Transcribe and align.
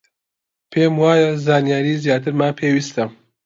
پێم 0.71 0.93
وایە 1.03 1.29
زانیاریی 1.45 2.01
زیاترمان 2.03 2.53
پێویستە. 2.59 3.03